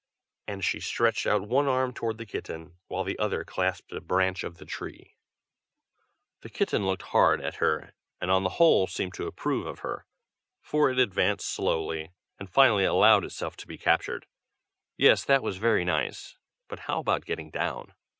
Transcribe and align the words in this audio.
and 0.47 0.63
she 0.65 0.79
stretched 0.79 1.27
out 1.27 1.47
one 1.47 1.67
arm 1.67 1.93
toward 1.93 2.17
the 2.17 2.25
kitten, 2.25 2.75
while 2.87 3.03
the 3.03 3.19
other 3.19 3.43
clasped 3.43 3.91
a 3.91 4.01
branch 4.01 4.43
of 4.43 4.57
the 4.57 4.65
tree. 4.65 5.15
The 6.39 6.49
kitten 6.49 6.87
looked 6.87 7.03
hard 7.13 7.39
at 7.39 7.57
her, 7.57 7.93
and 8.19 8.31
on 8.31 8.41
the 8.41 8.49
whole 8.57 8.87
seemed 8.87 9.13
to 9.13 9.27
approve 9.27 9.67
of 9.67 9.81
her, 9.81 10.07
for 10.59 10.89
it 10.89 10.97
advanced 10.97 11.45
slowly, 11.47 12.13
and 12.39 12.49
finally 12.49 12.83
allowed 12.83 13.23
itself 13.23 13.55
to 13.57 13.67
be 13.67 13.77
captured. 13.77 14.25
Yes, 14.97 15.23
that 15.25 15.43
was 15.43 15.57
very 15.57 15.85
nice; 15.85 16.35
but 16.67 16.79
how 16.79 16.99
about 16.99 17.23
getting 17.25 17.51
down? 17.51 17.93